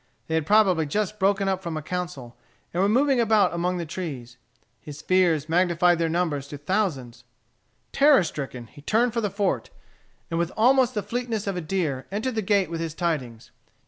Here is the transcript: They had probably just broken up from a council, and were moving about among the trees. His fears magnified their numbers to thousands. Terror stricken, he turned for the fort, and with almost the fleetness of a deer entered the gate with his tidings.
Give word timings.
They 0.25 0.33
had 0.33 0.47
probably 0.47 0.87
just 0.87 1.19
broken 1.19 1.47
up 1.47 1.61
from 1.61 1.77
a 1.77 1.81
council, 1.83 2.35
and 2.73 2.81
were 2.81 2.89
moving 2.89 3.19
about 3.19 3.53
among 3.53 3.77
the 3.77 3.85
trees. 3.85 4.37
His 4.79 4.99
fears 4.99 5.47
magnified 5.47 5.99
their 5.99 6.09
numbers 6.09 6.47
to 6.47 6.57
thousands. 6.57 7.23
Terror 7.93 8.23
stricken, 8.23 8.65
he 8.65 8.81
turned 8.81 9.13
for 9.13 9.21
the 9.21 9.29
fort, 9.29 9.69
and 10.31 10.39
with 10.39 10.51
almost 10.57 10.95
the 10.95 11.03
fleetness 11.03 11.45
of 11.45 11.55
a 11.55 11.61
deer 11.61 12.07
entered 12.11 12.33
the 12.33 12.41
gate 12.41 12.71
with 12.71 12.81
his 12.81 12.95
tidings. 12.95 13.51